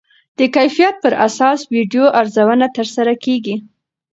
د 0.37 0.39
کیفیت 0.55 0.95
پر 1.03 1.13
اساس 1.27 1.59
ویډیو 1.73 2.05
ارزونه 2.19 2.67
ترسره 2.77 3.13
کېږي. 3.25 3.55